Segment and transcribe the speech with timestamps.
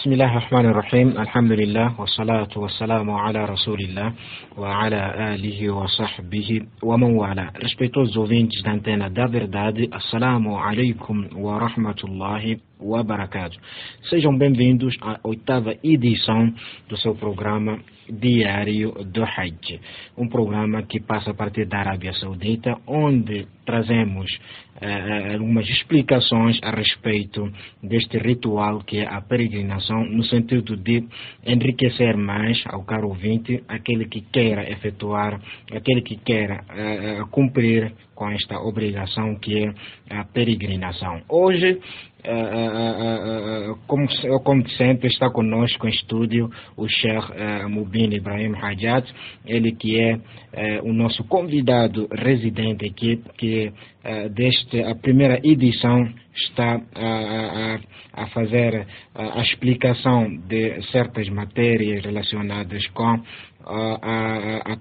[0.00, 4.12] بسم الله الرحمن الرحيم الحمد لله والصلاة والسلام على رسول الله
[4.58, 9.28] وعلى آله وصحبه ومن والاه Respeitosos ouvintes da antena da
[9.92, 13.58] Assalamu alaikum wa rahmatullahi wa barakatuh.
[14.08, 16.52] Sejam bem-vindos à oitava edição
[16.88, 17.78] do seu programa
[18.10, 19.80] diário do Hajj.
[20.16, 24.30] Um programa que passa a partir da Arábia Saudita, onde trazemos
[24.80, 27.50] eh, algumas explicações a respeito
[27.82, 31.04] deste ritual que é a peregrinação, no sentido de
[31.46, 35.40] enriquecer mais ao caro ouvinte, aquele que queira efetuar,
[35.72, 39.74] aquele que queira eh, cumprir com esta obrigação que é
[40.10, 41.22] a peregrinação.
[41.26, 41.80] Hoje
[42.22, 44.06] Uh, uh, uh, como,
[44.44, 47.32] como, sempre está conosco em estúdio o Sheikh
[47.70, 49.10] Mubin Ibrahim Hajat,
[49.46, 50.20] ele que é
[50.82, 53.72] o nosso convidado residente aqui, que
[54.32, 57.78] desde a primeira edição está a,
[58.12, 63.22] a fazer a explicação de certas matérias relacionadas com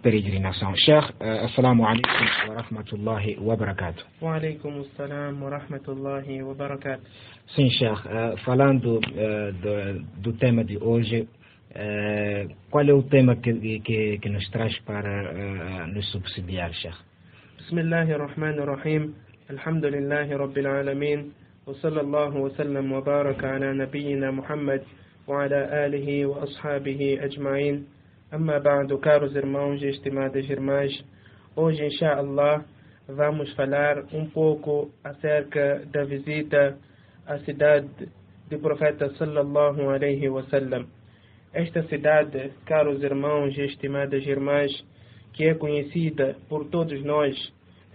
[0.02, 0.76] peregrinação.
[0.76, 4.04] Sheikh, assalamu alaikum wa rahmatullahi wa barakatuh.
[4.22, 7.02] Wa alaikum assalam wa rahmatullahi wa barakatuh.
[7.56, 11.28] Sim, Sheikh, uh, falando uh, do, do, tema de hoje,
[11.76, 16.72] uh, qual é o tema que, que, que nos traz para nos subsidiar,
[17.72, 19.14] ar-Rahman ar-Rahim,
[19.50, 21.34] alhamdulillahi rabbil alamin,
[21.70, 24.82] وصلى الله وسلم وبارك على نبينا محمد
[25.28, 27.86] وعلى آله وأصحابه أجمعين
[28.32, 31.04] Amma ba'du, caros irmãos e estimadas irmãs,
[31.56, 32.64] hoje, insha'Allah,
[33.08, 36.78] vamos falar um pouco acerca da visita
[37.26, 37.90] à cidade
[38.48, 40.86] do profeta sallallahu alaihi wasallam.
[41.52, 44.72] Esta cidade, caros irmãos e estimadas irmãs,
[45.34, 47.36] que é conhecida por todos nós,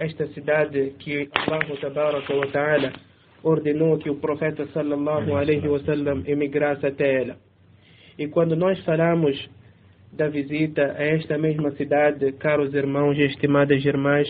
[0.01, 2.93] esta cidade que Allah tabaraka wa ta'ala
[3.45, 7.37] ordenou que o profeta sallallahu alaihi wasallam emigrasse até ela.
[8.19, 9.39] E quando nós falamos
[10.17, 14.29] da visita a esta mesma cidade, caros irmãos e estimadas irmãs,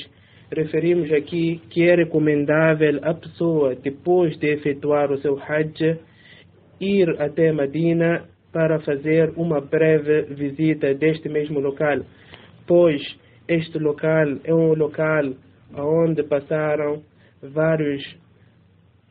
[0.51, 5.99] referimos aqui que é recomendável a pessoa, depois de efetuar o seu Hajj,
[6.81, 12.01] ir até Medina para fazer uma breve visita deste mesmo local,
[12.67, 13.03] pois
[13.47, 15.35] este local é um local
[15.77, 17.03] onde passaram
[17.43, 18.17] vários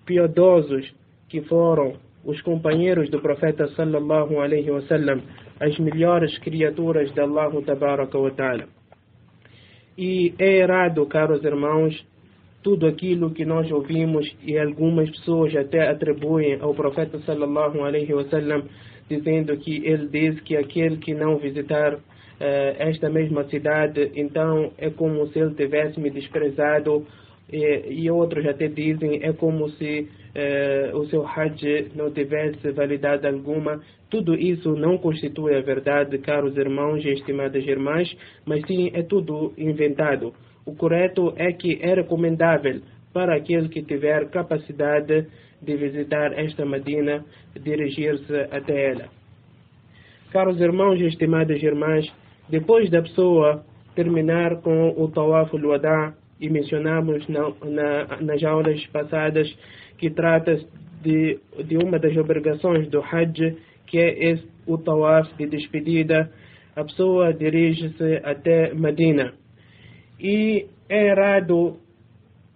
[0.05, 0.91] piedosos
[1.29, 5.21] que foram os companheiros do profeta sallallahu alaihi wasallam,
[5.59, 8.67] as melhores criaturas de Allah tabaraka wa ta'ala.
[9.97, 12.03] E é errado, caros irmãos,
[12.63, 18.63] tudo aquilo que nós ouvimos e algumas pessoas até atribuem ao profeta sallallahu alaihi wasallam,
[19.09, 21.99] dizendo que ele diz que aquele que não visitar uh,
[22.39, 27.05] esta mesma cidade, então é como se ele tivesse me desprezado
[27.51, 33.27] e, e outros até dizem é como se eh, o seu Hajj não tivesse validade
[33.27, 33.81] alguma.
[34.09, 39.53] Tudo isso não constitui a verdade, caros irmãos e estimadas irmãs, mas sim é tudo
[39.57, 40.33] inventado.
[40.65, 42.81] O correto é que é recomendável
[43.13, 45.27] para aquele que tiver capacidade
[45.61, 47.23] de visitar esta Medina,
[47.59, 49.09] dirigir-se até ela.
[50.31, 52.11] Caros irmãos e estimadas irmãs,
[52.49, 53.63] depois da pessoa
[53.95, 59.47] terminar com o Tawaf al-Wada', e mencionamos na, na, nas aulas passadas
[59.97, 60.59] que trata
[61.01, 63.55] de, de uma das obrigações do Hajj,
[63.87, 66.29] que é esse, o tawaf de despedida.
[66.75, 69.33] A pessoa dirige-se até Medina.
[70.19, 71.77] E é errado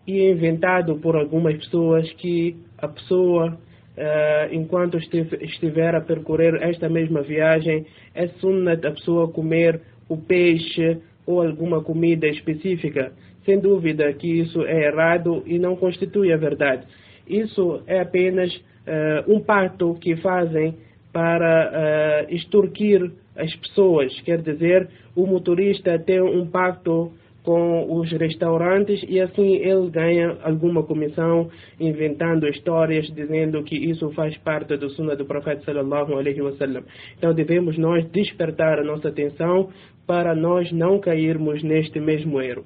[0.06, 7.22] e inventado por algumas pessoas que a pessoa, uh, enquanto estiver a percorrer esta mesma
[7.22, 13.14] viagem, é sunnat a pessoa comer o peixe ou alguma comida específica.
[13.48, 16.86] Sem dúvida que isso é errado e não constitui a verdade.
[17.26, 20.76] Isso é apenas uh, um pacto que fazem
[21.14, 24.20] para uh, extorquir as pessoas.
[24.26, 30.84] Quer dizer, o motorista tem um pacto com os restaurantes e assim ele ganha alguma
[30.84, 36.84] comissão inventando histórias dizendo que isso faz parte do sunnah do profeta sallallahu alaihi wasallam.
[37.18, 39.70] Então devemos nós despertar a nossa atenção
[40.06, 42.66] para nós não cairmos neste mesmo erro.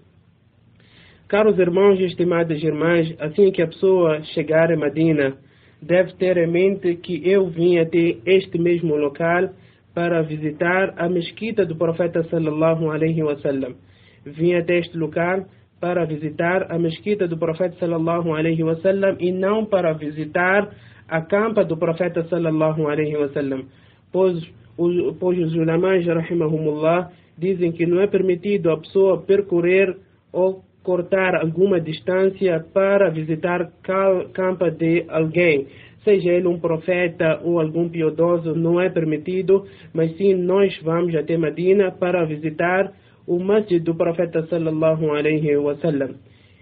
[1.32, 5.38] Caros irmãos e estimadas irmãs, assim que a pessoa chegar a Medina,
[5.82, 9.50] deve ter em mente que eu vim até este mesmo local
[9.94, 13.76] para visitar a mesquita do profeta sallallahu alaihi wasallam.
[14.26, 15.46] Vim até este local
[15.80, 20.70] para visitar a mesquita do profeta sallallahu alaihi wasallam e não para visitar
[21.08, 23.68] a campa do profeta sallallahu alaihi wasallam.
[24.12, 24.36] Pois,
[25.18, 29.96] pois os rahimahumullah, dizem que não é permitido a pessoa percorrer
[30.34, 33.70] ou cortar alguma distância para visitar
[34.34, 35.68] campa de alguém,
[36.04, 41.38] seja ele um profeta ou algum piedoso, não é permitido, mas sim nós vamos até
[41.38, 42.92] Medina para visitar
[43.28, 46.16] o masjid do profeta sallallahu alaihi wasallam.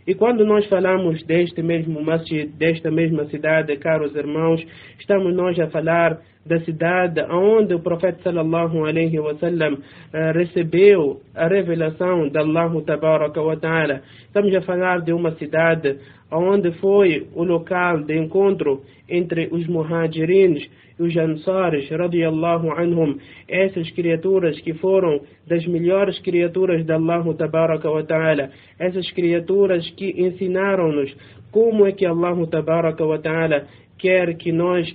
[0.09, 4.59] E quando nós falamos deste mesmo masjid, desta mesma cidade, caros irmãos,
[5.00, 11.47] estamos nós a falar da cidade onde o profeta sallallahu alaihi wasallam uh, recebeu a
[11.47, 14.01] revelação de Allah tabaraka wa ta'ala.
[14.25, 16.00] Estamos a falar de uma cidade
[16.31, 20.67] onde foi o local de encontro entre os muhajirins
[21.00, 23.18] e os ansars, radiallahu anhum,
[23.48, 30.13] essas criaturas que foram das melhores criaturas de Allah tabaraka wa ta'ala, essas criaturas que
[30.22, 31.16] ensinaram-nos
[31.51, 33.66] como é que Allah tabaraka wa ta'ala
[33.98, 34.88] quer que nós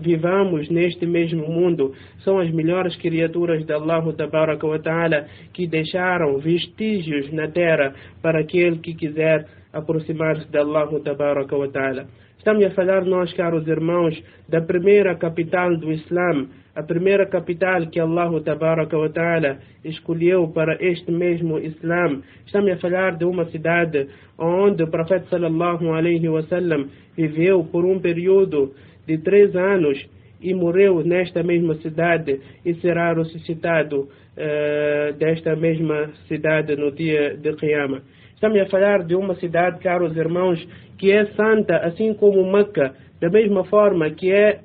[0.00, 1.94] vivamos neste mesmo mundo.
[2.18, 8.40] São as melhores criaturas de Allah Tabaraka wa Ta'ala que deixaram vestígios na terra para
[8.40, 12.06] aquele que quiser aproximar-se de Allah Tabaraka wa Ta'ala.
[12.38, 17.98] Estamos a falar nós, caros irmãos, da primeira capital do Islã, a primeira capital que
[17.98, 22.20] Allah Ta'ala escolheu para este mesmo Islã.
[22.46, 27.98] Estamos a falar de uma cidade onde o profeta sallallahu alaihi wasallam viveu por um
[27.98, 28.74] período
[29.06, 29.98] de três anos
[30.40, 37.54] e morreu nesta mesma cidade e será ressuscitado uh, desta mesma cidade no dia de
[37.54, 38.02] Qiyamah.
[38.36, 40.62] Estamos a falar de uma cidade, caros irmãos,
[40.98, 44.60] que é santa, assim como Meca, da mesma forma que é,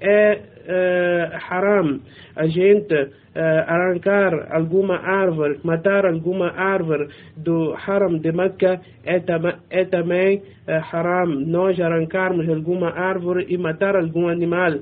[0.00, 2.00] é uh, haram.
[2.36, 3.08] A gente uh,
[3.66, 9.40] arrancar alguma árvore, matar alguma árvore do haram de Meca, é, tam
[9.70, 11.26] é também uh, haram.
[11.26, 14.74] Nós arrancarmos alguma árvore e matar algum animal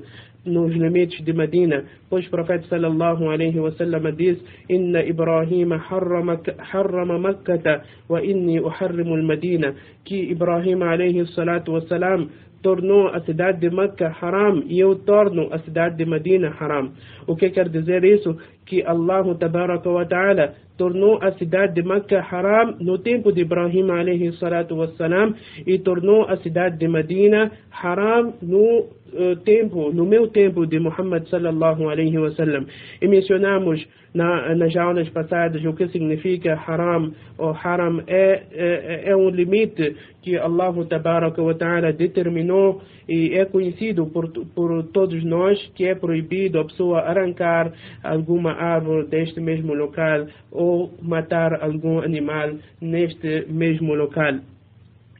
[0.49, 4.37] nos limites de Medina, pois o profeta sallallahu alaihi wasallam diz:
[4.69, 9.73] "Inna Ibrahim harrama Makkah wa inni uharrimu al-Madina",
[10.03, 12.29] que Ibrahim alaihi salatu wasalam
[12.61, 16.91] tornou a cidade de Meca haram e eu torno a cidade de Medina haram.
[17.27, 18.37] O que quer dizer isso?
[18.69, 24.31] Que Allah wa ta'ala tornou a cidade de Meca haram no tempo de Ibrahim alayhi
[24.39, 25.35] salatu wassalam
[25.67, 31.27] e tornou a cidade de Medina haram no uh, tempo, no meu tempo de Muhammad
[31.27, 32.65] sallallahu alayhi wasallam.
[33.01, 37.11] E mencionamos na, nas aulas passadas o que significa haram.
[37.37, 44.05] O haram é, é, é um limite que Allah wa ta'ala determinou e é conhecido
[44.05, 47.73] por, por todos nós que é proibido a pessoa arrancar
[48.03, 54.35] alguma árvore deste mesmo local ou matar algum animal neste mesmo local.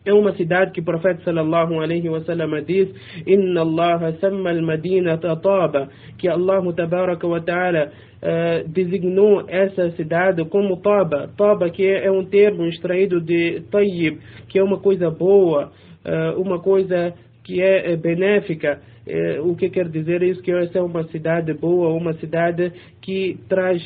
[0.05, 2.89] É uma cidade que o profeta sallallahu alaihi wasallam diz:
[3.27, 7.91] Inna Allah samma al-Madinata Taba, que Allah tabaraka wa ta'ala
[8.23, 11.29] uh, designou essa cidade como Taba.
[11.35, 15.71] Taba que é um termo extraído de Tayyib, que é uma coisa boa,
[16.05, 17.13] uh, uma coisa
[17.43, 18.81] que é benéfica.
[19.07, 20.41] Uh, o que quer dizer isso?
[20.41, 22.71] Que essa é uma cidade boa, uma cidade
[23.01, 23.83] que traz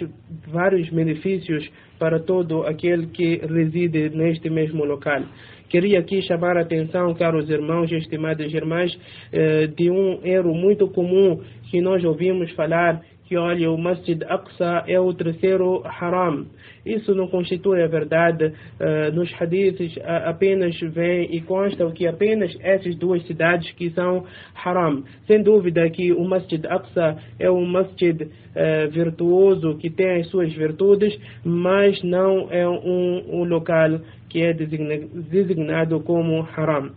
[0.47, 5.21] vários benefícios para todo aquele que reside neste mesmo local.
[5.69, 8.95] Queria aqui chamar a atenção, caros irmãos e estimadas irmãs,
[9.75, 11.41] de um erro muito comum
[11.71, 13.01] que nós ouvimos falar
[13.33, 16.45] que olha, o Masjid Aqsa é o terceiro haram.
[16.85, 18.53] Isso não constitui a verdade.
[18.79, 24.23] Uh, nos hadiths uh, apenas vem e consta que apenas essas duas cidades que são
[24.63, 25.03] haram.
[25.25, 30.53] Sem dúvida que o Masjid Aqsa é um masjid uh, virtuoso que tem as suas
[30.53, 36.91] virtudes, mas não é um, um local que é designado como haram.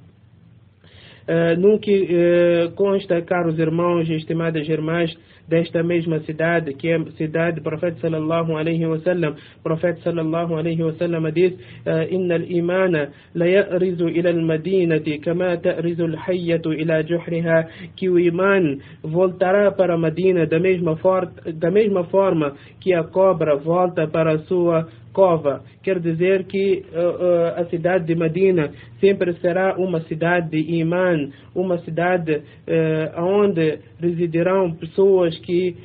[1.26, 5.12] Uh, no que uh, consta, caros irmãos e estimadas irmãs,
[5.48, 9.34] desta mesma cidade, que é a cidade do profeta sallallahu alaihi wasallam.
[9.58, 11.52] O profeta sallallahu alaihi wasallam diz:
[12.10, 19.70] "Inna al-imana la ya'rizu ila al-madinati kama ta'rizu al-hayyatu ila juhriha", que o iman voltará
[19.70, 24.38] para a Medina da mesma, for da mesma forma que a cobra volta para a
[24.40, 25.62] sua cova.
[25.82, 31.30] Quer dizer que uh, uh, a cidade de Medina sempre será uma cidade de imã,
[31.54, 35.76] uma cidade uh, onde residirão pessoas que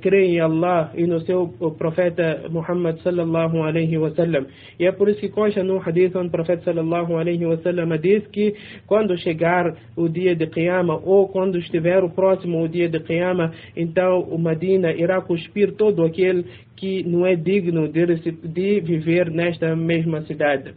[0.00, 4.46] creem em Allah e no seu profeta Muhammad sallallahu alaihi wasallam.
[4.78, 8.26] E é por isso que consta no hadith onde o profeta sallallahu alaihi wasallam diz
[8.28, 8.54] que
[8.86, 13.52] quando chegar o dia de Qiyamah ou quando estiver o próximo o dia de Qiyamah,
[13.76, 16.44] então o Medina irá cuspir todo aquele
[16.76, 20.74] que não é digno de, de viver nesta mesma cidade.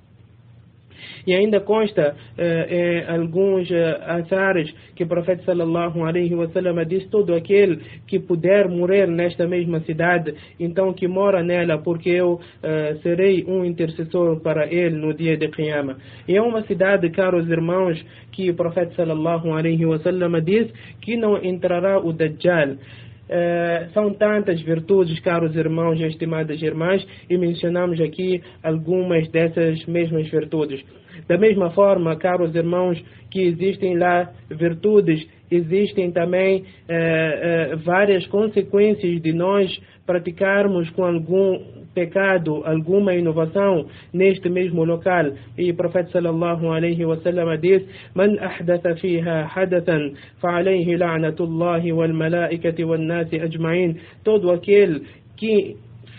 [1.26, 7.08] E ainda consta eh, em alguns eh, azares que o profeta sallallahu alaihi wasallam disse
[7.10, 7.78] todo aquele
[8.08, 13.66] que puder morrer nesta mesma cidade, então que mora nela, porque eu eh, serei um
[13.66, 15.98] intercessor para ele no dia de Qiyama.
[16.28, 21.38] E é uma cidade, caros irmãos, que o profeta sallallahu alaihi wasallam diz que não
[21.44, 22.78] entrará o Dajjal.
[23.28, 30.30] Uh, são tantas virtudes, caros irmãos e estimadas irmãs, e mencionamos aqui algumas dessas mesmas
[30.30, 30.82] virtudes.
[31.28, 39.22] Da mesma forma, caros irmãos, que existem lá virtudes, existem também uh, uh, várias consequências
[39.22, 41.60] de nós praticarmos com algum
[41.94, 45.26] pecado, alguma inovação neste mesmo local.
[45.58, 47.84] E o profeta sallallahu alaihi wasallam diz:
[48.16, 55.02] "Man ahdatha fiha hadathan, fa'alayhi la'natullahi wal malaikati wan nasi ajma'in." Todo aquele
[55.36, 55.76] que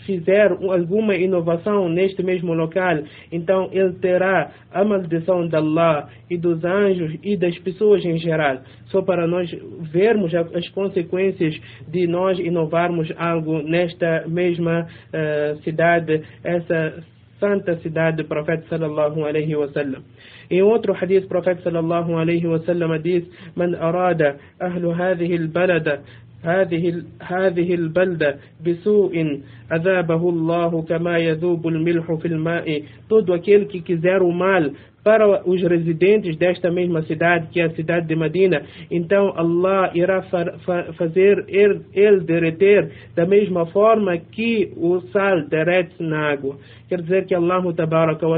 [0.09, 2.97] fizer alguma inovação neste mesmo local,
[3.31, 8.63] então ele terá a maldição de Allah e dos anjos e das pessoas em geral.
[8.87, 9.55] Só para nós
[9.93, 17.05] vermos as consequências de nós inovarmos algo nesta mesma uh, cidade, essa
[17.39, 20.03] santa cidade do profeta sallallahu alaihi wasallam.
[20.51, 23.25] Em outro hadith, o profeta sallallahu alaihi wasallam diz:
[23.55, 26.01] "Man arada ahlu hadhihi al-balada
[26.43, 29.41] هذه هذه البلدة بسوء
[29.71, 32.83] عذابه الله كما يذوب الملح في الماء.
[33.11, 34.73] تود وكيل كيزار مال.
[35.09, 38.61] Para os residentes desta mesma cidade, que é a cidade de Medina,
[38.91, 45.49] então Allah irá fa fa fazer ele, ele derreter da mesma forma que o sal
[45.49, 46.59] derrete na água.
[46.91, 47.63] Quer dizer que Allah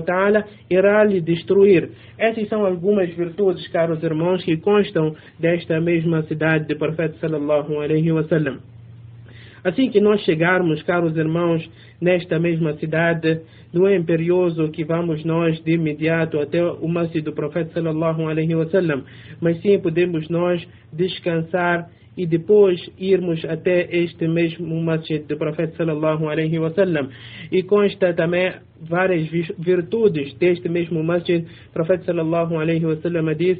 [0.07, 1.91] ta'ala irá lhe destruir.
[2.17, 8.13] Essas são algumas virtudes, caros irmãos, que constam desta mesma cidade do profeta sallallahu alaihi
[8.13, 8.61] wasallam.
[9.63, 11.69] Assim que nós chegarmos, caros irmãos,
[12.01, 13.41] nesta mesma cidade,
[13.73, 18.55] não é imperioso que vamos nós de imediato até o masjid do profeta sallallahu alaihi
[18.55, 19.05] wasallam,
[19.41, 26.29] mas sim podemos nós descansar e depois irmos até este mesmo masjid do profeta sallallahu
[26.29, 27.09] alaihi wasallam.
[27.53, 31.45] E consta também várias virtudes deste mesmo masjid.
[31.71, 33.59] O profeta sallallahu alaihi wasallam diz: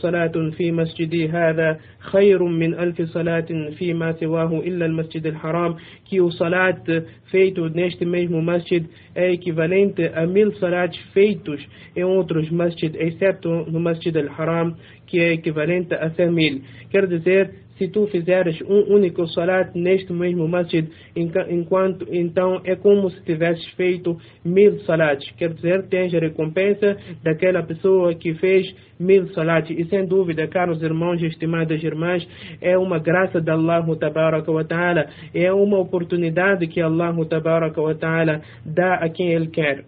[0.00, 1.78] "Salatun fi masjidi hada
[2.10, 6.84] khayrun min alf salatin fi ma siwahu illa al-masjid al-haram", que o salat
[7.30, 8.84] feito neste mesmo masjid
[9.14, 11.60] é equivalente a mil salats feitos
[11.96, 14.76] em outros masjid, exceto no masjid al-haram,
[15.06, 16.60] que é equivalente a 100 mil.
[16.90, 23.10] Quer dizer, se tu fizeres um único salat neste mesmo masjid, enquanto, então é como
[23.10, 25.30] se tivesses feito mil salats.
[25.36, 29.70] Quer dizer, tens a recompensa daquela pessoa que fez mil salats.
[29.70, 32.26] E sem dúvida, caros irmãos e estimadas irmãs,
[32.60, 37.94] é uma graça de Allah tabaraka wa ta'ala, é uma oportunidade que Allah tabaraka wa
[37.94, 39.84] ta'ala dá a quem Ele quer.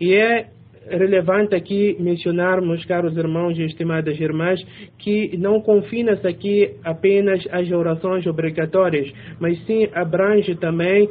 [0.00, 0.48] E é
[0.88, 4.64] relevante aqui mencionarmos, caros irmãos e estimadas irmãs,
[4.98, 11.10] que não confina-se aqui apenas as orações obrigatórias, mas sim abrange também uh,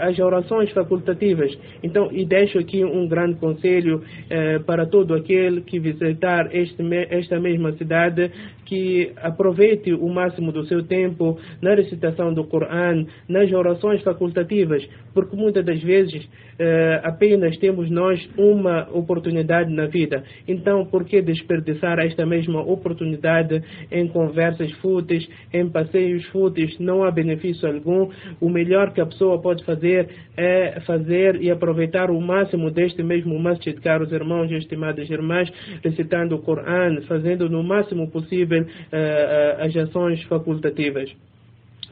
[0.00, 1.56] as orações facultativas.
[1.82, 7.38] Então, e deixo aqui um grande conselho uh, para todo aquele que visitar este, esta
[7.40, 8.30] mesma cidade,
[8.64, 15.36] que aproveite o máximo do seu tempo na recitação do Coran, nas orações facultativas, porque
[15.36, 20.24] muitas das vezes uh, apenas temos nós uma oportunidade na vida.
[20.48, 26.78] Então, por que desperdiçar esta mesma oportunidade em conversas fúteis, em passeios fúteis?
[26.78, 28.08] Não há benefício algum.
[28.40, 33.38] O melhor que a pessoa pode fazer é fazer e aproveitar o máximo deste mesmo
[33.38, 35.50] masjid, caros irmãos e estimadas irmãs,
[35.82, 41.14] recitando o Coran, fazendo no máximo possível uh, as ações facultativas.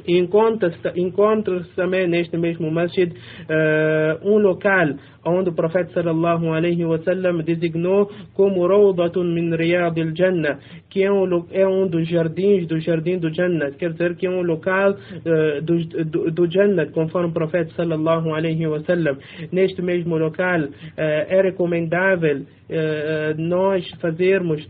[0.06, 4.94] Encontra-se também neste mesmo masjid uh, um local
[5.24, 10.58] onde o profeta sallallahu alaihi wasallam designou como Rawdatun min Riyad al-Jannah,
[10.90, 14.30] que é um, é um dos jardins do jardim do Jannah, quer dizer que é
[14.30, 19.16] um local uh, do, do, do Jannah, conforme o profeta sallallahu alaihi wasallam.
[19.52, 22.42] Neste mesmo local uh, é recomendável
[23.36, 24.66] nós fazermos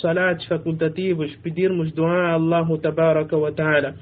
[0.00, 3.94] salats facultativos, pedirmos dua a Allah tabaraka wa ta'ala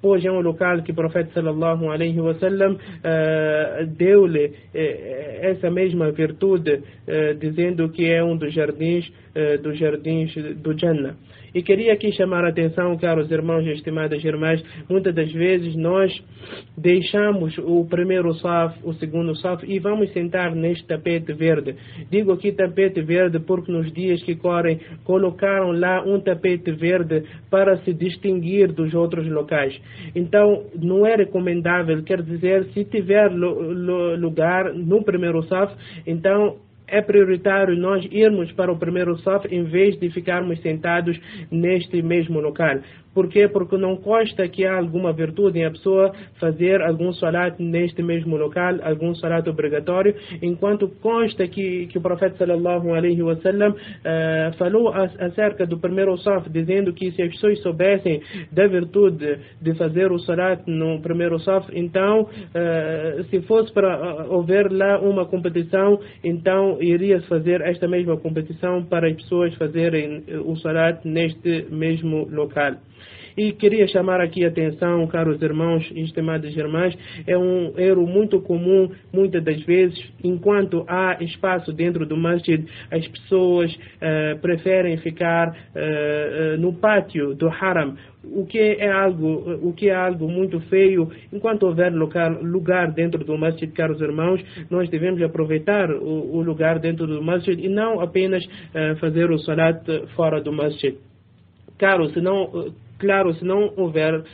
[0.00, 6.10] pois é um local que o profeta sallallahu alaihi wasallam uh, deu-lhe uh, essa mesma
[6.10, 9.10] virtude, uh, dizendo que é um dos jardins,
[9.62, 11.14] dos jardins do Jannah.
[11.54, 16.12] E queria aqui chamar a atenção, caros irmãos e estimadas irmãs, muitas das vezes nós
[16.76, 21.74] deixamos o primeiro saf, o segundo saf e vamos sentar neste tapete verde.
[22.10, 27.76] Digo aqui tapete verde porque nos dias que correm colocaram lá um tapete verde para
[27.78, 29.78] se distinguir dos outros locais.
[30.14, 35.74] Então, não é recomendável, quer dizer, se tiver lugar no primeiro saf,
[36.06, 36.56] então
[36.90, 41.18] é prioritário nós irmos para o primeiro saf em vez de ficarmos sentados
[41.50, 42.80] neste mesmo local.
[43.12, 43.48] Por quê?
[43.48, 48.36] Porque não consta que há alguma virtude em a pessoa fazer algum salat neste mesmo
[48.36, 54.92] local, algum salat obrigatório, enquanto consta que, que o profeta sallallahu alaihi wasallam uh, falou
[55.18, 60.18] acerca do primeiro saf, dizendo que se as pessoas soubessem da virtude de fazer o
[60.20, 66.79] salat no primeiro saf, então uh, se fosse para uh, haver lá uma competição, então
[66.80, 72.76] iria fazer esta mesma competição para as pessoas fazerem o salat neste mesmo local.
[73.40, 76.94] E queria chamar aqui a atenção, caros irmãos e estimadas irmãs,
[77.26, 83.08] é um erro muito comum, muitas das vezes, enquanto há espaço dentro do masjid, as
[83.08, 89.72] pessoas uh, preferem ficar uh, uh, no pátio do haram, o que é algo o
[89.72, 91.10] que é algo muito feio.
[91.32, 96.78] Enquanto houver lugar, lugar dentro do masjid caros irmãos nós devemos aproveitar o, o lugar
[96.78, 99.82] dentro do masjid e não apenas uh, fazer o salat
[100.14, 100.94] fora do masjid.
[101.78, 102.70] Claro, se não
[103.00, 104.24] Claro, se não houver uh,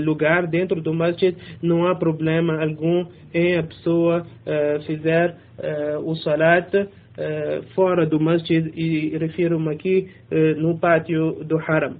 [0.00, 6.16] lugar dentro do masjid, não há problema algum em a pessoa uh, fizer uh, o
[6.16, 6.88] salat
[7.74, 10.08] fora do masjid e refiro-me aqui
[10.56, 11.96] no pátio do haram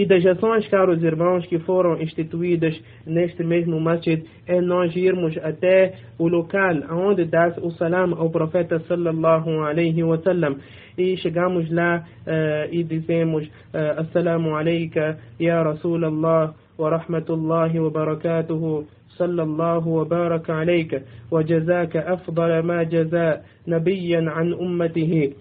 [0.00, 2.74] e das ações, caros irmãos, que foram instituídas
[3.06, 8.80] neste mesmo masjid, é nós irmos até o local onde dá o salam ao profeta
[8.88, 10.56] sallallahu alaihi wasallam
[10.96, 18.86] e chegamos lá uh, e dizemos uh, Assalamu alayka ya Rasulallah wa rahmatullahi wa barakatuhu
[19.20, 25.32] صلى الله وبارك عليك وجزاك أفضل ما جزاء نبيا عن أمته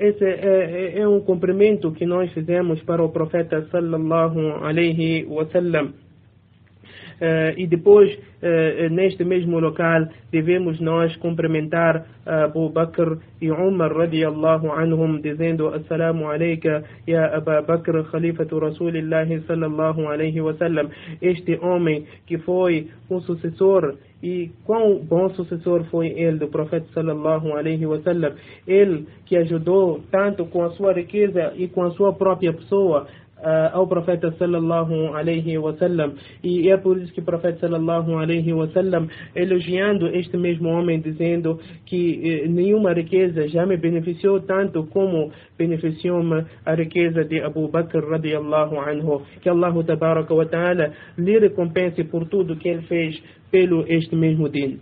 [0.00, 5.92] esse é, é, um cumprimento que nós fizemos para o profeta sallallahu alaihi wasallam
[7.56, 15.20] e depois, uh, neste mesmo local, devemos nós cumprimentar Abu Bakr e Umar radiallahu anhum,
[15.20, 20.90] dizendo Assalamu alayka ya Abu Bakr, Khalifatu Rasulillahi sallallahu alayhi wa sallam.
[21.22, 27.52] Este homem que foi um sucessor e quão bom sucessor foi ele do profeta sallallahu
[27.54, 28.34] alaihi wasallam
[28.66, 33.06] ele que ajudou tanto com a sua riqueza e com a sua própria pessoa
[33.72, 39.08] ao profeta sallallahu alaihi wasallam e é por isso que o profeta sallallahu alaihi wasallam
[39.34, 46.44] elogiando este mesmo homem dizendo que eh, nenhuma riqueza já me beneficiou tanto como beneficiou-me
[46.64, 49.22] a riqueza de Abu Bakr radiallahu anhu.
[49.40, 53.20] Que Allah tabaraka wa ta'ala lhe recompense por tudo que ele fez
[53.50, 54.78] pelo este mesmo din.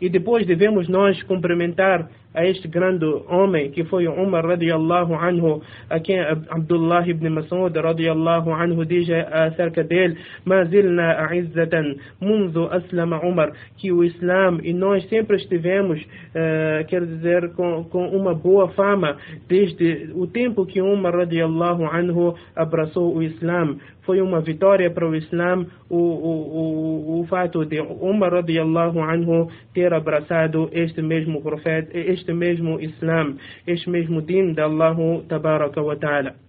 [0.00, 5.98] E depois devemos nós cumprimentar a este grande homem que foi Umar radiallahu anhu, a
[5.98, 13.90] quem Abdullah ibn Mas'ud radiallahu anhu diz acerca dele, Mazilna a'izzatan munzu aslama Umar, que
[13.90, 19.16] o Islam e nós sempre estivemos, uh, quer dizer, com, com uma boa fama
[19.48, 23.78] desde o tempo que Umar radiallahu anhu abraçou o Islam.
[24.02, 29.50] Foi uma vitória para o Islam o, o, o, o fato de Umar radiallahu anhu
[29.74, 34.96] ter abraçado este mesmo profeta, este mesmo Islam, este mesmo din de Allah
[35.28, 36.47] tabaraka wa ta'ala.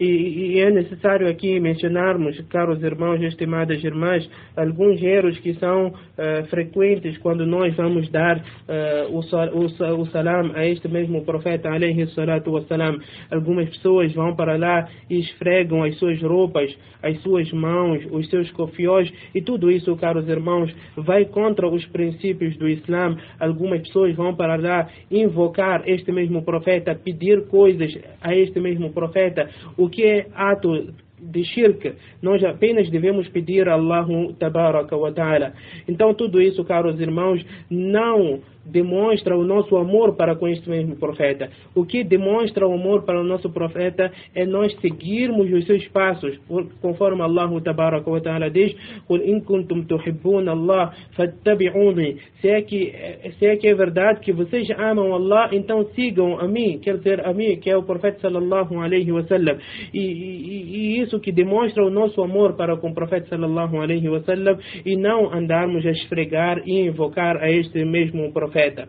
[0.00, 5.88] E, e, é necessário aqui mencionarmos, caros irmãos e estimadas irmãs, alguns erros que são
[5.88, 11.70] uh, frequentes quando nós vamos dar uh, o, o, o, salam a este mesmo profeta,
[11.70, 12.98] alayhi salatu wassalam.
[13.30, 18.50] Algumas pessoas vão para lá e esfregam as suas roupas, as suas mãos, os seus
[18.52, 23.16] cofiós, e tudo isso, caros irmãos, vai contra os princípios do Islã.
[23.38, 29.48] Algumas pessoas vão para lá invocar este mesmo profeta, pedir coisas a este mesmo profeta,
[29.88, 34.06] que é ato de shirk, nós apenas devemos pedir a Allah
[34.38, 35.54] tabaraka wa ta'ala.
[35.88, 41.50] Então tudo isso, caros irmãos, não demonstra o nosso amor para com este mesmo profeta.
[41.74, 46.38] O que demonstra o amor para o nosso profeta é nós seguirmos os seus passos,
[46.80, 48.74] conforme Allah Tabaraka wa Ta'ala diz:
[49.06, 52.16] kuntum tuhibbun Allah fattabi'uni".
[52.40, 52.92] Se é que
[53.38, 57.26] se é que é verdade que vocês amam Allah, então sigam a mim, quer dizer,
[57.26, 59.58] a mim, que é o profeta sallallahu alaihi wasallam.
[59.92, 64.08] E, e, e isso que demonstra o nosso amor para com o profeta sallallahu alaihi
[64.08, 68.88] wasallam e não andarmos a esfregar e invocar a este mesmo profeta profeta.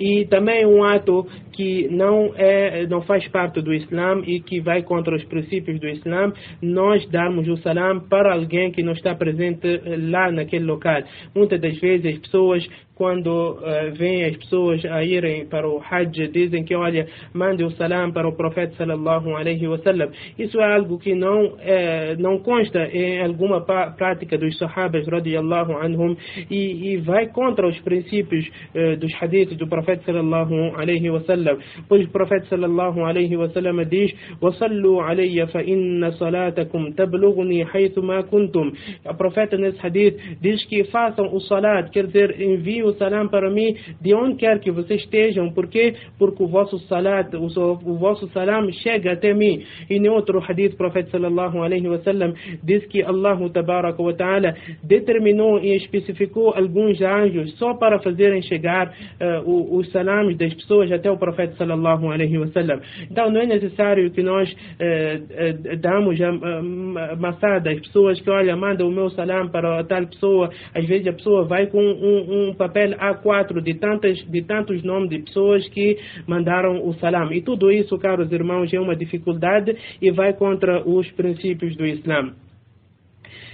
[0.00, 4.82] E também um ato que não, é, não faz parte do Islã e que vai
[4.82, 9.80] contra os princípios do Islã, nós darmos o salam para alguém que não está presente
[10.10, 11.02] lá naquele local.
[11.34, 12.66] Muitas das vezes as pessoas
[12.97, 17.69] quando uh, vêm as pessoas a irem para o Hajj, dizem que, olha, mande o
[17.71, 20.09] salam para o profeta sallallahu alaihi wasallam.
[20.37, 26.17] Isso é algo que não, eh, não consta em alguma prática dos sahabas radiallahu anhum
[26.49, 31.59] e, e vai contra os princípios uh, dos hadiths do profeta sallallahu alaihi wasallam.
[31.87, 34.11] Pois o profeta sallallahu alaihi wasallam diz,
[34.41, 38.71] وَصَلُّوا عَلَيَّ فَإِنَّ صَلَاتَكُمْ تَبْلُغُنِي حَيْثُ مَا كُنْتُمْ.
[39.05, 43.50] A profeta nesse hadith diz que façam o salat, quer dizer, enviem o salam para
[43.50, 45.50] mim de onde quer que vocês estejam.
[45.52, 45.94] Por quê?
[46.18, 49.62] Porque o vosso salat, o, o vosso salam chega até mim.
[49.88, 54.54] E em outro hadith, o profeta sallallahu alaihi wasallam diz que Allah tabaraka wa ta'ala
[54.82, 61.10] determinou e especificou alguns anjos só para fazerem chegar uh, os salams das pessoas até
[61.10, 62.80] o profeta sallallahu alaihi wasallam.
[63.10, 68.30] Então não é necessário que nós uh, uh, damos a, a, maçada às pessoas que
[68.30, 70.50] olha, manda o meu salam para tal pessoa.
[70.74, 75.10] Às vezes a pessoa vai com um, um papel A4 de, tantas, de tantos nomes
[75.10, 77.32] de pessoas que mandaram o salam.
[77.32, 82.32] E tudo isso, caros irmãos, é uma dificuldade e vai contra os princípios do Islã.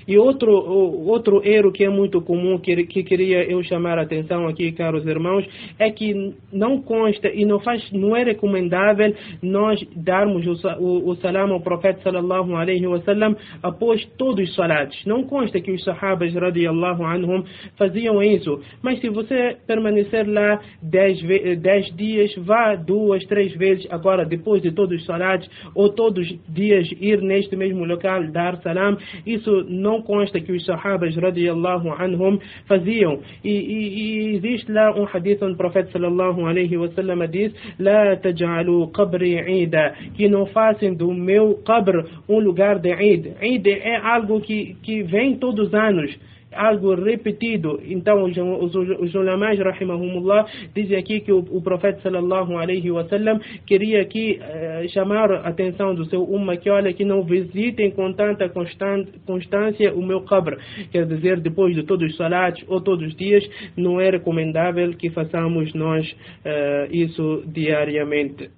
[0.08, 4.48] E outro, outro erro que é muito comum, que, que queria eu chamar a atenção
[4.48, 5.46] aqui, caros irmãos,
[5.78, 11.16] é que não consta e não, faz, não é recomendável nós darmos o, o, o
[11.16, 14.98] salam ao profeta sallallahu alaihi wasallam após todos os salatos.
[15.04, 17.44] Não consta que os sahabas radiallahu anhum
[17.76, 18.60] faziam isso.
[18.82, 21.20] Mas se você permanecer lá dez,
[21.60, 26.38] dez dias, vá duas, três vezes agora, depois de todos os salatos, ou todos os
[26.48, 31.90] dias ir neste mesmo local dar salam, isso não não consta que os sahabas radiallahu
[31.92, 33.20] anhum faziam.
[33.44, 38.16] E, e, e existe lá um hadith onde o profeta sallallahu alaihi wasallam diz: La
[38.16, 43.34] taj'alu qabri ida, que não façam do meu qabr um lugar de Eid.
[43.40, 46.16] Eid é algo que, que vem todos os anos
[46.58, 47.80] algo repetido.
[47.84, 54.40] Então, os, ulamais, rahimahumullah, dizem aqui que o, o profeta sallallahu alaihi wasallam queria aqui
[54.40, 59.94] uh, chamar a atenção do seu umma que olha que não visitem com tanta constância
[59.94, 60.58] o meu qabr.
[60.90, 65.10] Quer dizer, depois de todos os salatos ou todos os dias, não é recomendável que
[65.10, 68.57] façamos nós uh, isso diariamente.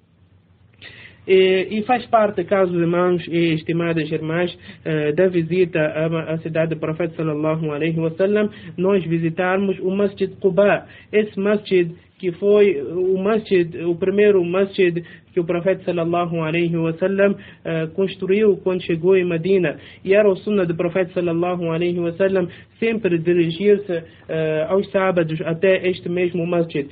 [1.33, 7.15] E, faz parte, caros irmãos e estimadas irmãs, uh, da visita à, cidade do profeta
[7.15, 10.85] sallallahu alaihi wasallam, nós visitarmos o Masjid Quba.
[11.11, 11.89] Esse Masjid
[12.19, 18.57] que foi o masjid, o primeiro masjid que o profeta sallallahu alaihi wasallam uh, construiu
[18.57, 19.79] quando chegou em Medina.
[20.05, 24.03] E era o sunnah do profeta sallallahu alaihi wasallam sempre dirigir-se uh,
[24.69, 26.87] aos sábados até este mesmo masjid.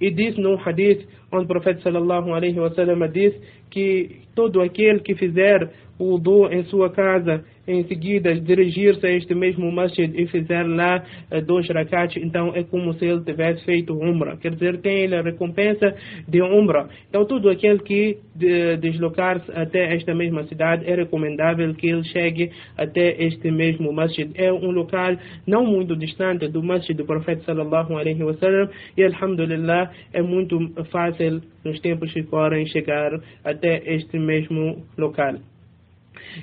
[0.00, 3.34] E diz no hadith onde o profeta sallallahu alaihi wasallam diz
[3.70, 9.34] que todo aquele que fizer o wudu em sua casa em seguida dirigir-se a este
[9.34, 13.92] mesmo masjid e fizer lá uh, dois rakats, então é como se ele tivesse feito
[13.92, 14.38] umra.
[14.38, 15.94] Quer dizer, tem ele a recompensa
[16.26, 16.88] de umra.
[17.10, 22.50] Então, todo aquele que de, deslocar-se até esta mesma cidade, é recomendável que ele chegue
[22.76, 24.30] até este mesmo masjid.
[24.34, 29.92] É um local não muito distante do masjid do profeta sallallahu alaihi wasallam e, alhamdulillah,
[30.14, 30.58] é muito
[30.90, 35.34] fácil nos tempos que correm chegar até este mesmo local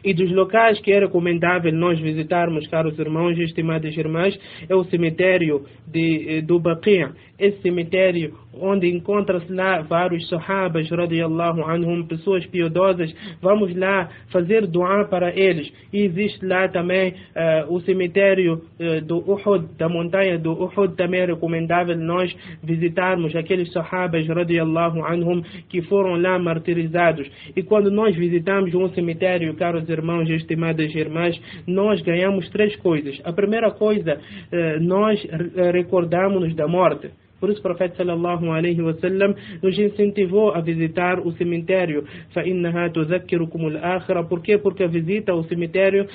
[0.03, 4.83] e dos locais que é recomendável nós visitarmos, caros irmãos e estimadas irmãs, é o
[4.85, 7.09] cemitério de, eh, do Baqi'.
[7.37, 15.09] Esse cemitério onde encontra-se lá vários sahabas, radiallahu anhum, pessoas piedosas, vamos lá fazer doar
[15.09, 15.71] para eles.
[15.91, 21.21] E existe lá também uh, o cemitério uh, do Uhud, da montanha do Uhud, também
[21.21, 27.29] é recomendável nós visitarmos aqueles sahabas, radiallahu anhum, que foram lá martirizados.
[27.55, 33.19] E quando nós visitamos um cemitério, caros irmãos e estimadas irmãs, nós ganhamos três coisas.
[33.23, 35.25] A primeira coisa, uh, nós
[35.73, 37.09] recordamos-nos da morte.
[37.40, 42.04] Por isso o profeta sallallahu alaihi wasallam nos incentivou a visitar o cemitério.
[42.34, 44.58] فَإِنَّهَا تُذَكِّرُكُمُ الْآخِرَةِ Por quê?
[44.58, 46.06] Porque a visita ao cemitério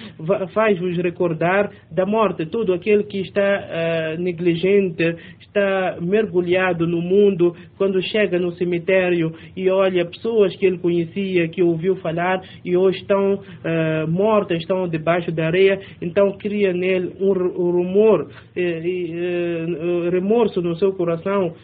[0.53, 2.45] faz-vos recordar da morte.
[2.45, 9.69] Todo aquele que está uh, negligente, está mergulhado no mundo, quando chega no cemitério e
[9.69, 15.31] olha pessoas que ele conhecia, que ouviu falar e hoje estão uh, mortas, estão debaixo
[15.31, 21.54] da areia, então cria nele um, um rumor, uh, remorso no seu coração coração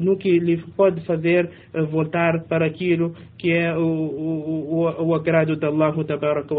[0.00, 1.50] no que lhe pode fazer
[1.90, 5.94] voltar para aquilo que é o, o, o, o agrado de Allah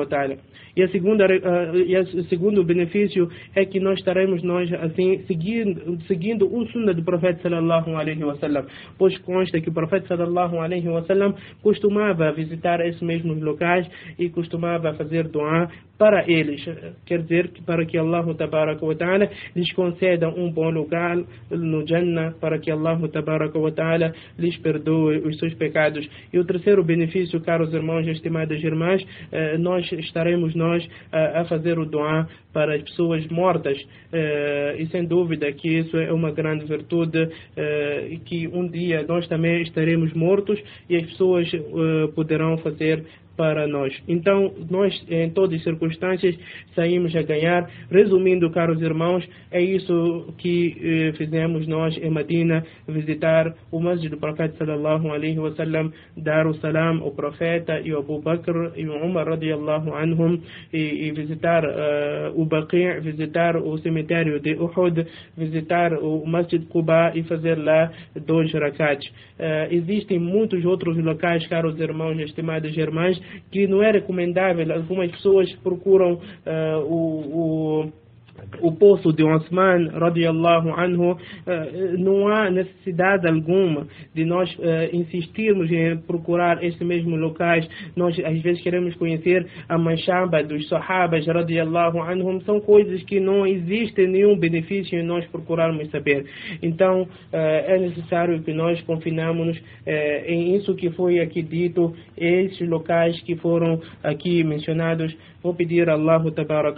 [0.10, 0.38] ta'ala.
[0.76, 6.02] E a segunda uh, e o segundo benefício é que nós estaremos nós assim seguindo
[6.08, 8.66] seguindo o sunnah do profeta sallallahu alaihi wasallam,
[8.98, 14.94] pois consta que o profeta sallallahu alaihi wasallam costumava visitar esses mesmos locais e costumava
[14.94, 16.62] fazer doa para eles,
[17.06, 21.18] quer dizer para que Allah tabaraka wa ta'ala lhes conceda um bom lugar
[21.50, 26.06] no Jannah, para que Allah tabaraka wa ta'ala lhes perdoe os seus pecados.
[26.34, 31.78] E o terceiro benefício, caros irmãos e estimadas irmãs, eh, nós estaremos nós a fazer
[31.78, 33.78] o doa para as pessoas mortas.
[34.12, 39.04] Eh, e sem dúvida que isso é uma grande virtude eh, e que um dia
[39.08, 41.50] nós também estaremos mortos e as pessoas
[42.16, 43.04] poderão fazer
[43.36, 43.94] para nós.
[44.08, 46.38] Então, nós, em todas as circunstâncias,
[46.76, 47.70] saímos a ganhar.
[47.90, 54.18] Resumindo, caros irmãos, é isso que eh, fizemos nós em Medina, visitar o masjid do
[54.18, 59.04] profeta sallallahu alaihi wasallam, dar o salam ao profeta e ao Abu Bakr e o
[59.04, 60.40] Umar radiallahu anhum,
[60.72, 65.06] e, e visitar uh, o Baqi', visitar o cemitério de Uhud,
[65.38, 67.92] visitar o masjid Quba e fazer lá
[68.26, 69.08] dois rakats.
[69.08, 73.20] Uh, existem muitos outros locais, caros irmãos estimadas irmãs,
[73.52, 74.74] que não é recomendável.
[74.74, 78.03] Algumas pessoas procuram uh, o, o
[78.62, 85.72] o poço de Osman, radiallahu anhu, eh, não há necessidade alguma de nós eh, insistirmos
[85.72, 87.68] em procurar esses mesmos locais.
[87.96, 92.40] Nós, às vezes, queremos conhecer a manchamba dos sahabas, radiallahu anhum.
[92.42, 96.26] São coisas que não existem nenhum benefício em nós procurarmos saber.
[96.62, 99.62] Então, eh, é necessário que nós confinamos
[100.26, 105.16] em isso que foi aqui dito, esses locais que foram aqui mencionados.
[105.42, 106.74] Vou pedir a Allah ta'ala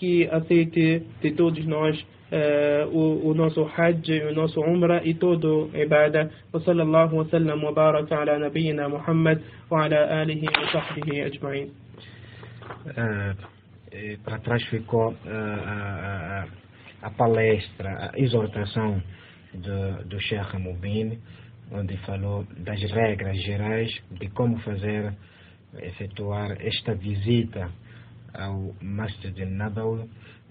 [0.00, 1.94] que aceite de todos nós
[2.32, 6.30] uh, o, o, nosso Hajj, o nosso Umrah e todo Ibadah.
[6.52, 11.70] Wa sallallahu wa sallam wa baraka ala nabiyyina Muhammad wa ala alihi wa sahbihi ajma'in.
[12.96, 13.36] Uh,
[14.24, 16.46] para trás ficou uh, a,
[17.02, 19.02] a, palestra, a exortação
[19.52, 21.18] do, do Sheikh Mubin,
[21.72, 25.12] onde falou das regras gerais de como fazer,
[25.78, 27.70] efetuar esta visita
[28.34, 30.08] ao Masjid al-Nabawi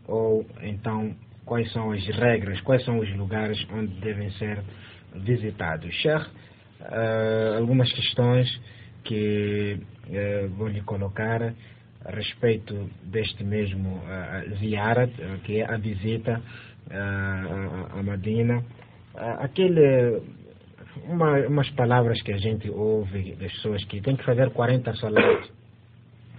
[0.07, 1.15] ou então
[1.45, 4.61] quais são as regras, quais são os lugares onde devem ser
[5.15, 5.93] visitados.
[5.95, 6.25] Sheikh,
[6.81, 8.47] uh, algumas questões
[9.03, 11.53] que uh, vou lhe colocar
[12.05, 16.41] a respeito deste mesmo uh, que é a visita
[16.87, 18.63] uh, a Madina.
[19.39, 20.21] aquele,
[21.05, 25.58] uma, umas palavras que a gente ouve das pessoas que tem que fazer 40 salats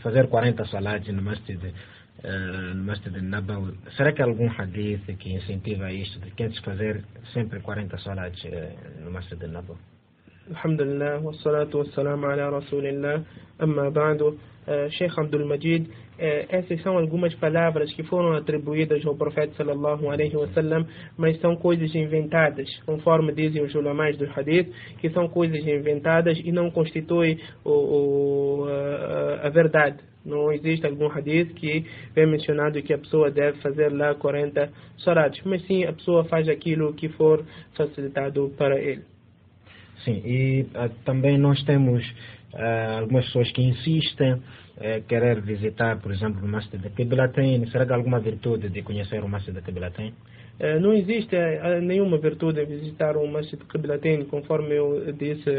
[0.02, 3.74] fazer 40 salados no Masjid, uh, no Masjid Nabawi.
[3.96, 9.04] Será que há algum hadith que incentiva isto, de que fazer sempre 40 salados uh,
[9.04, 9.78] no Masjid Nabawi?
[10.50, 13.22] Alhamdulillah, wassalatu wassalamu ala rasulillah,
[13.58, 14.38] amma ba'du.
[14.66, 15.88] Uh, Sheikh Abdul Majid,
[16.20, 21.56] uh, essas são algumas palavras que foram atribuídas ao profeta sallallahu alaihi wasallam, mas são
[21.56, 27.38] coisas inventadas, conforme dizem os ulamais do hadith, que são coisas inventadas e não constituem
[27.64, 29.98] o, o, a, a verdade.
[30.24, 35.40] Não existe algum hadith que é mencionado que a pessoa deve fazer lá 40 salatos,
[35.44, 37.42] mas sim a pessoa faz aquilo que for
[37.74, 39.02] facilitado para ele.
[40.04, 42.02] Sim, e uh, também nós temos
[42.54, 44.40] uh, algumas pessoas que insistem uh,
[45.08, 47.66] querer visitar, por exemplo, o Masjid de Qiblatain.
[47.66, 50.12] Será que há alguma virtude de conhecer o Masjid de Qiblatain?
[50.62, 55.50] Eh, não existe eh, nenhuma virtude visitar o Masjid Qiblatain, conforme eu disse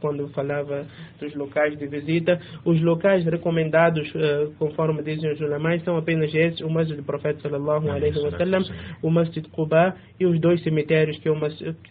[0.00, 0.86] quando falava
[1.20, 2.40] dos locais de visita.
[2.64, 4.10] Os locais recomendados,
[4.58, 8.62] conforme dizem os ulamais, são apenas esses, o Masjid do Profeta sallallahu alaihi wasallam,
[9.02, 11.38] o Masjid Quba e os dois cemitérios, que é o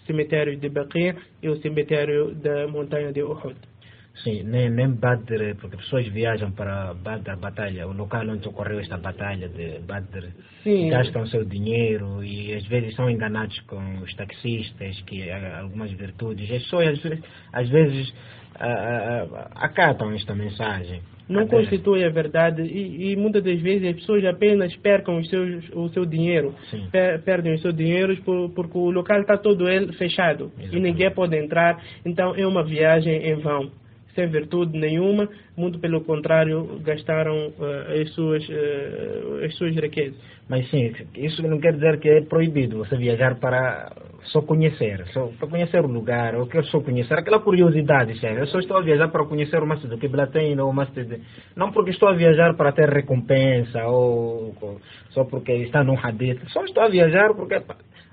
[0.08, 3.56] cemitério de Baqi e o cemitério da montanha de Uhud.
[4.24, 8.80] Sim, nem, nem Badr, porque pessoas viajam para Badr, a batalha, o local onde ocorreu
[8.80, 10.28] esta batalha de Badr,
[10.64, 10.90] Sim.
[10.90, 16.52] gastam seu dinheiro e às vezes são enganados com os taxistas, que algumas virtudes.
[16.52, 18.14] As pessoas às vezes, às vezes
[19.56, 21.02] acatam esta mensagem.
[21.30, 21.58] Não Até...
[21.58, 25.88] constitui a verdade e, e, muitas das vezes as pessoas apenas percam os seus, o
[25.90, 26.56] seu dinheiro,
[26.92, 30.76] per, perdem os seus dinheiros por, porque o local está todo ele fechado Exatamente.
[30.76, 33.70] e ninguém pode entrar, então é uma viagem em vão
[34.16, 40.18] sem virtude nenhuma, muito pelo contrário, gastaram uh, as, suas, uh, as suas riquezas.
[40.50, 43.92] Mas sim, isso não quer dizer que é proibido você viajar para
[44.26, 48.40] só conhecer, só para conhecer o lugar, ou quer só conhecer aquela curiosidade, sério.
[48.40, 51.22] Eu só estou a viajar para conhecer o Masjid do Qiblatain ou o Masjid,
[51.56, 56.40] não porque estou a viajar para ter recompensa ou, ou só porque está num hadith,
[56.48, 57.62] só estou a viajar porque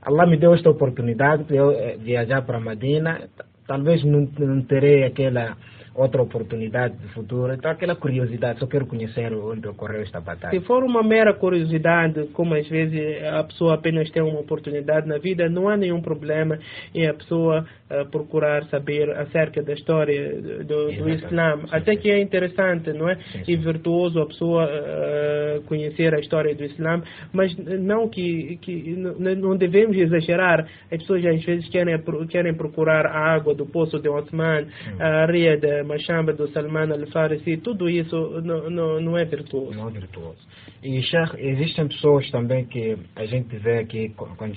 [0.02, 3.28] Allah me deu esta oportunidade de eu eh, viajar para Medina,
[3.66, 5.56] talvez não, não terei aquela
[5.96, 7.52] outra oportunidade de futuro.
[7.52, 10.58] Então, aquela curiosidade, só quero conhecer onde ocorreu esta batalha.
[10.58, 15.18] Se for uma mera curiosidade, como às vezes a pessoa apenas tem uma oportunidade na
[15.18, 16.58] vida, não há nenhum problema
[16.94, 21.60] em a pessoa uh, procurar saber acerca da história do, do Islã.
[21.70, 23.16] Até que é interessante, não é?
[23.16, 23.52] Sim, sim.
[23.52, 29.56] E virtuoso a pessoa uh, conhecer a história do Islã, mas não que, que não
[29.56, 30.66] devemos exagerar.
[30.90, 34.66] As pessoas às vezes querem, querem procurar a água do poço de Osman,
[34.98, 39.76] a areia da Machamba do Salman al-Farisi, tudo isso não, não, não é virtuoso.
[39.76, 40.38] Não é virtuoso.
[40.82, 44.54] E Sheikh, existem pessoas também que a gente vê aqui quando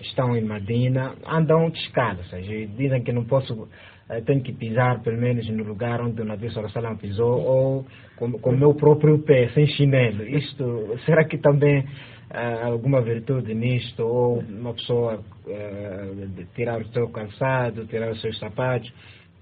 [0.00, 2.30] estão em Madina, andam descalços,
[2.76, 3.68] dizem que não posso,
[4.08, 8.50] eh, tenho que pisar pelo menos no lugar onde o Nabi Sallallahu pisou, ou com
[8.50, 10.22] o meu próprio pé, sem chinelo.
[10.24, 11.84] Isto, será que também
[12.30, 15.16] há alguma virtude nisto, ou uma pessoa
[15.46, 18.90] uh, tirar o seu calçado, tirar os seus sapatos,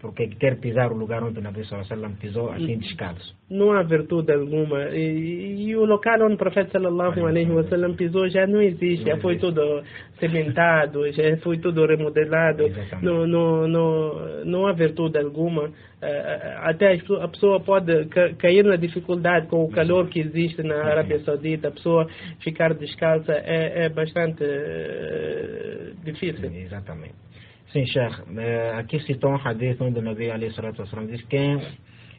[0.01, 3.35] porque quer pisar o lugar onde o Nabi Sallallahu pisou assim descalço.
[3.51, 4.91] Não há virtude alguma.
[4.91, 9.17] E, e, o local onde o profeta Sallallahu Alaihi Wasallam pisou já não existe, não
[9.17, 9.83] já foi tudo
[10.21, 12.65] cementado, já foi tudo remodelado.
[13.03, 15.71] Não, não, não, não há virtude alguma.
[16.01, 18.07] Eh, até a pessoa pode
[18.39, 22.07] cair na dificuldade com o calor que existe na Arábia Saudita, a pessoa
[22.39, 26.53] ficar descalça é, é bastante uh, difícil.
[26.55, 27.28] Exatamente.
[27.73, 28.23] Sim, Sheikh.
[28.39, 31.61] Eh, aqui citou um hadith onde o Nabi Ali diz quem,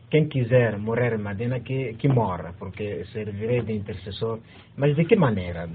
[0.10, 4.40] quem quiser morrer em Medina, que, que morra, porque servirei de intercessor.
[4.78, 5.68] Mas de que maneira?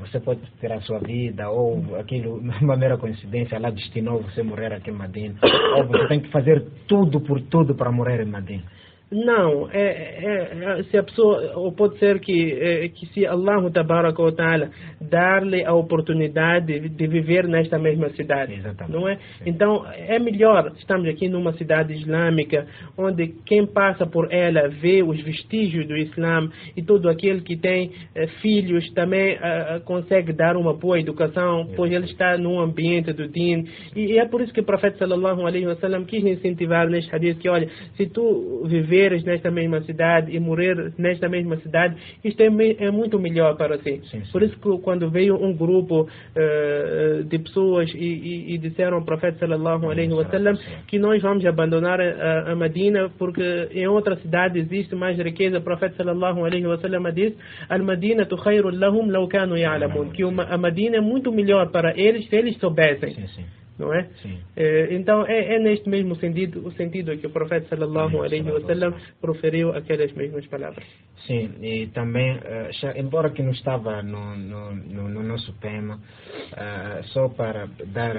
[0.00, 4.90] Você pode tirar sua vida, ou aquilo, uma mera coincidência, Allah destinou você morrer aqui
[4.90, 5.36] em Medina,
[5.76, 8.64] ou você tem que fazer tudo por tudo para morrer em Medina.
[9.12, 13.70] Não, é, é, é, se a pessoa, ou pode ser que, é, que se Allah
[13.70, 14.70] Ta'ala
[15.00, 18.92] dar-lhe a oportunidade de, de, viver nesta mesma cidade, Exatamente.
[18.92, 19.16] não é?
[19.16, 19.44] Sim.
[19.46, 25.20] Então, é melhor, estamos aqui numa cidade islâmica, onde quem passa por ela vê os
[25.20, 30.72] vestígios do Islã e todo aquele que tem é, filhos também é, consegue dar uma
[30.72, 33.66] boa educação, pois ele está num ambiente do din.
[33.94, 37.38] E, e, é por isso que o profeta sallallahu alaihi wasallam quis incentivar neste hadith
[37.38, 42.40] que, olha, se tu viver viveres nesta mesma cidade e morrer nesta mesma cidade, isto
[42.40, 42.46] é,
[42.78, 44.00] é muito melhor para si.
[44.04, 44.32] Sim, sim.
[44.32, 49.04] Por isso que quando veio um grupo uh, de pessoas e, e, e, disseram ao
[49.04, 54.58] profeta sallallahu alaihi wasallam que nós vamos abandonar a, a Medina porque em outra cidade
[54.58, 57.36] existe mais riqueza, o profeta sallallahu alaihi wasallam disse:
[57.68, 58.26] "Al-Madina
[58.72, 63.14] lahum law kanu ya'lamun", que a Medina é muito melhor para eles se eles soubessem.
[63.14, 63.44] Sim,
[63.82, 64.08] não é?
[64.56, 68.94] é então é, é, neste mesmo sentido o sentido que o profeta sallallahu alaihi wasallam
[69.20, 70.86] proferiu aquelas mesmas palavras.
[71.26, 77.04] Sim, e também, uh, embora que não estava no, no, no, no nosso tema, uh,
[77.08, 78.16] só para dar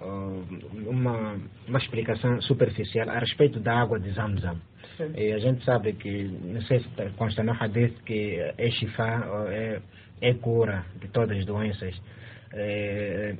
[0.00, 0.44] uh,
[0.86, 1.36] uma,
[1.68, 4.56] uma explicação superficial a respeito da água de Zamzam.
[4.96, 5.12] Sim.
[5.16, 9.80] E a gente sabe que, não sei se consta no hadith que é shifa, é,
[10.20, 12.00] é cura de todas as doenças.
[12.54, 13.34] É,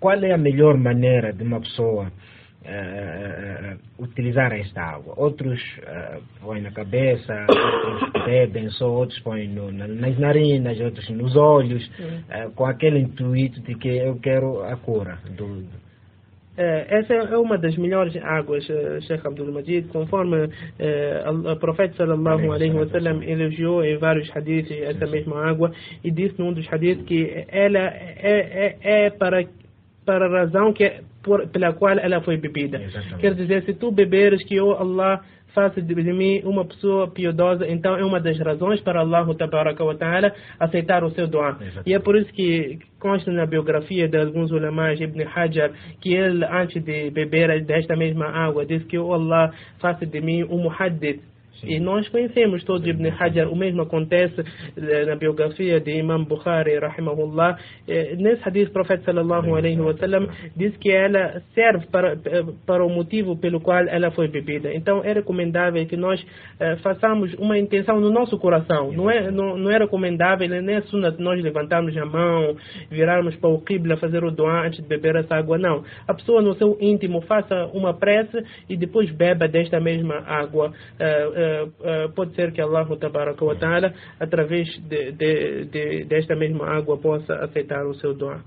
[0.00, 5.14] qual é a melhor maneira de uma pessoa uh, utilizar esta água?
[5.16, 11.36] Outros uh, põem na cabeça, outros bebem só, outros põem no, nas narinas, outros nos
[11.36, 11.88] olhos,
[12.54, 15.64] com aquele intuito de que eu quero a cura do,
[16.56, 18.64] essa é uma das melhores águas,
[19.06, 20.50] Sheikh Abdul Majid, conforme
[21.50, 25.72] o profeta sallallahu alaihi wa sallam elogiou em vários hadiths essa mesma água
[26.04, 29.42] e disse num dos hadiths que ela é, é, é para
[30.04, 32.82] para a razão que, por, pela qual ela foi bebida.
[32.82, 33.18] Exatamente.
[33.18, 35.20] Quer dizer, se tu beberes que oh Allah
[35.54, 39.26] faça de mim uma pessoa piedosa, então é uma das razões para Allah
[39.98, 41.58] ta'ala aceitar o seu doa.
[41.84, 46.44] E é por isso que consta na biografia de alguns ulamás, Ibn Hajar, que ele,
[46.44, 51.20] antes de beber desta mesma água, disse que oh Allah faça de mim um muhaddith,
[51.64, 54.42] e nós conhecemos todos Ibn Hajar, o mesmo acontece
[54.76, 57.58] eh, na biografia de Imam Bukhari, rahimahullah.
[57.86, 62.44] Eh, nesse hadith, o profeta sallallahu alaihi wa sallam diz que ela serve para, eh,
[62.66, 64.72] para o motivo pelo qual ela foi bebida.
[64.74, 66.24] Então é recomendável que nós
[66.82, 68.92] façamos uma intenção no nosso coração.
[68.92, 72.56] Não é, não, não é recomendável, nem é sunna nós levantarmos a mão,
[72.90, 75.58] virarmos para o Qibla, fazer o doa antes de beber essa água.
[75.58, 75.84] Não.
[76.06, 80.68] A pessoa no seu íntimo faça uma prece e depois beba desta mesma água.
[80.68, 81.49] Uh,
[82.14, 82.86] pode ser que Allah
[83.58, 88.42] ta'ala, através de, de, de, desta mesma água, possa aceitar o seu doa.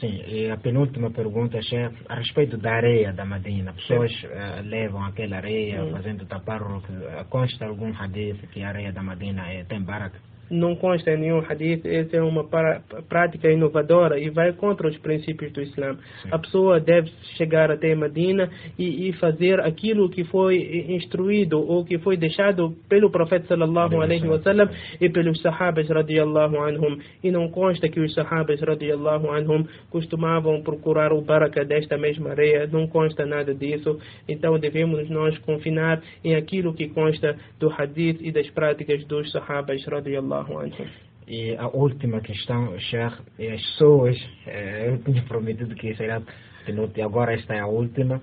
[0.00, 3.72] Sim, e a penúltima pergunta, chefe, a respeito da areia da Madina.
[3.72, 5.90] Pessoas uh, levam aquela areia hum.
[5.90, 6.86] fazendo taparruk.
[7.28, 10.18] Consta algum hadith que a areia da Madina é, tem baraka?
[10.50, 14.96] Não consta em nenhum hadith, essa é uma para, prática inovadora e vai contra os
[14.98, 15.96] princípios do Islã.
[16.22, 16.28] Sim.
[16.30, 21.98] A pessoa deve chegar até Medina e, e, fazer aquilo que foi instruído ou que
[21.98, 24.68] foi deixado pelo profeta sallallahu alaihi wasallam
[25.00, 26.98] e pelos sahabas radiallahu anhum.
[27.22, 32.66] E não consta que os sahabas radiallahu anhum costumavam procurar o baraka desta mesma areia,
[32.66, 33.98] não consta nada disso.
[34.28, 39.84] Então devemos nós confinar em aquilo que consta do hadith e das práticas dos sahabas
[39.84, 40.86] radiallahu anhum.
[41.26, 43.16] E a última questão, Sheikh,
[43.54, 44.16] as pessoas,
[44.46, 46.22] eh, eu tinha prometido que seria
[46.64, 48.20] penúltima, agora esta é a última.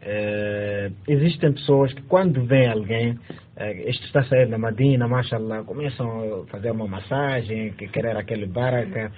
[0.00, 3.18] É, existem pessoas que quando vem alguém,
[3.56, 8.46] é, este está saindo da Madina, mashallah, começam a fazer uma massagem, que querer aquele
[8.46, 9.10] baraka,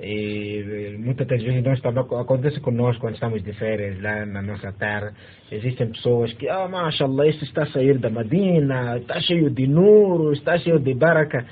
[0.00, 4.72] e muitas das vezes nós também, acontece conosco quando estamos de férias lá na nossa
[4.72, 5.12] terra.
[5.50, 10.32] Existem pessoas que, ah, mashallah, este está a sair da Madina, está cheio de nuro,
[10.32, 11.44] está cheio de baraka.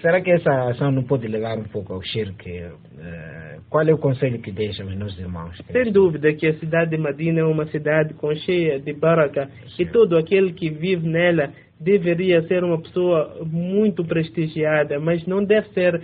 [0.00, 2.50] Será que essa ação não pode levar um pouco ao shirk?
[2.50, 5.56] Uh, qual é o conselho que deixa aos nossos irmãos?
[5.72, 9.86] Sem dúvida que a cidade de Madina é uma cidade com cheia de baraka e
[9.86, 11.50] todo aquele que vive nela
[11.80, 16.00] deveria ser uma pessoa muito prestigiada, mas não deve ser uh,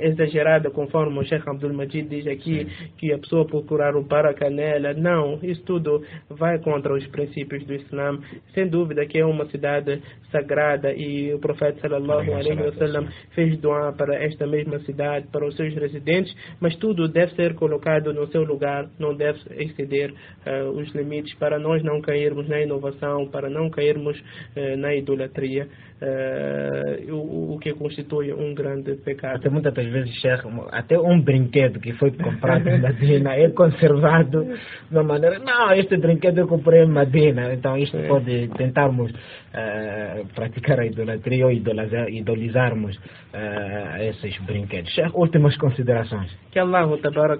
[0.00, 2.88] exagerada, conforme o Sheikh Abdul Majid diz aqui, Sim.
[2.98, 4.92] que a pessoa procurar o paracanela.
[4.92, 8.18] Não, isso tudo vai contra os princípios do Islã.
[8.54, 10.02] Sem dúvida que é uma cidade
[10.32, 15.54] sagrada e o profeta sallallahu alaihi wasallam fez doar para esta mesma cidade, para os
[15.54, 20.92] seus residentes, mas tudo deve ser colocado no seu lugar, não deve exceder uh, os
[20.92, 25.68] limites para nós não cairmos na inovação, para não cairmos uh, na idolatria idolatria,
[26.02, 29.36] uh, o, o, que constitui um grande pecado.
[29.36, 34.96] Até muitas vezes, Sheikh, até um brinquedo que foi comprado em Madina é conservado de
[34.96, 35.38] uma maneira.
[35.38, 38.08] Não, este brinquedo eu comprei em Madina, então isto é.
[38.08, 44.90] pode tentarmos uh, praticar a idolatria ou idolizarmos uh, esses brinquedos.
[44.92, 46.30] Sheikh, últimas considerações.
[46.50, 47.34] Que Allah ta'ala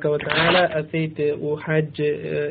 [0.75, 2.01] aceite o Hajj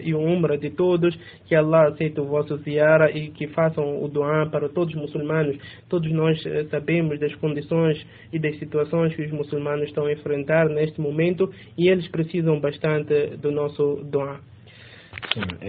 [0.04, 4.08] e o Umrah de todos, que Allah aceite o vosso ziara e que façam o
[4.08, 5.58] doa para todos os muçulmanos muçulmanos.
[6.00, 10.70] Todos nós eh, sabemos das condições e das situações que os muçulmanos estão a enfrentar
[10.70, 14.40] neste momento e eles precisam bastante do nosso doa.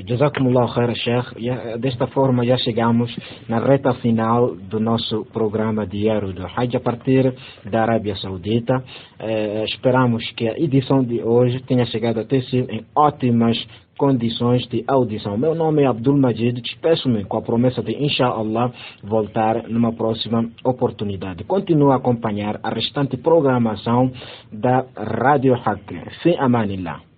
[0.07, 1.79] Jazakumullah khair, Sheikh.
[1.79, 3.15] Desta forma já chegamos
[3.49, 7.35] na reta final do nosso programa diário do Hajj a partir
[7.65, 8.83] da Arábia Saudita.
[9.19, 13.57] Eh, esperamos que a edição de hoje tenha chegado até si em ótimas
[13.99, 15.37] condições de audição.
[15.37, 18.73] Meu nome é Abdul Majid, despeço-me com a promessa de, inshallah,
[19.03, 21.45] voltar numa próxima oportunidade.
[21.45, 24.11] Continua a acompanhar a restante programação
[24.51, 25.93] da Rádio Hack.
[26.23, 27.10] Sem amanillah.